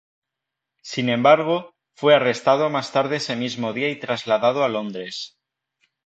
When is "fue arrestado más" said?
1.93-2.91